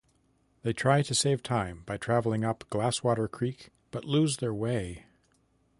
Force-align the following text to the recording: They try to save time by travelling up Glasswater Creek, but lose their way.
They 0.63 0.73
try 0.73 1.03
to 1.03 1.13
save 1.13 1.43
time 1.43 1.83
by 1.85 1.97
travelling 1.97 2.43
up 2.43 2.63
Glasswater 2.71 3.27
Creek, 3.29 3.69
but 3.91 4.03
lose 4.03 4.37
their 4.37 4.51
way. 4.51 5.05